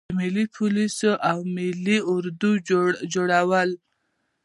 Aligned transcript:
د 0.09 0.11
ملي 0.19 0.45
پولیسو 0.55 1.11
او 1.29 1.37
ملي 1.55 1.97
اردو 2.13 2.51
جوړول. 3.13 3.69